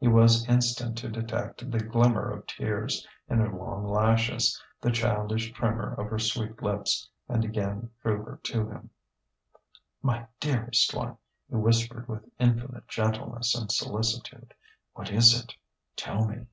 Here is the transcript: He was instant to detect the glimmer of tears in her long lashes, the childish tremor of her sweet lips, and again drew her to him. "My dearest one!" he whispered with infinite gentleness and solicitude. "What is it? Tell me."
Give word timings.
He 0.00 0.08
was 0.08 0.44
instant 0.48 0.98
to 0.98 1.08
detect 1.08 1.70
the 1.70 1.78
glimmer 1.78 2.28
of 2.28 2.48
tears 2.48 3.06
in 3.28 3.38
her 3.38 3.48
long 3.52 3.86
lashes, 3.86 4.60
the 4.80 4.90
childish 4.90 5.52
tremor 5.52 5.94
of 5.94 6.08
her 6.08 6.18
sweet 6.18 6.60
lips, 6.60 7.08
and 7.28 7.44
again 7.44 7.90
drew 8.02 8.20
her 8.24 8.40
to 8.42 8.68
him. 8.68 8.90
"My 10.02 10.26
dearest 10.40 10.92
one!" 10.92 11.16
he 11.48 11.54
whispered 11.54 12.08
with 12.08 12.28
infinite 12.40 12.88
gentleness 12.88 13.54
and 13.54 13.70
solicitude. 13.70 14.54
"What 14.94 15.12
is 15.12 15.40
it? 15.40 15.54
Tell 15.94 16.24
me." 16.26 16.46